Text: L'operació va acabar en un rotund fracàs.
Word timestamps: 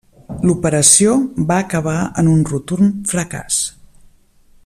L'operació 0.49 1.11
va 1.51 1.57
acabar 1.65 1.95
en 2.23 2.33
un 2.33 2.43
rotund 2.53 2.99
fracàs. 3.13 3.61